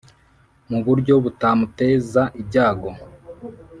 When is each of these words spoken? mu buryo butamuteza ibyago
mu 0.69 0.79
buryo 0.85 1.13
butamuteza 1.23 2.21
ibyago 2.41 2.89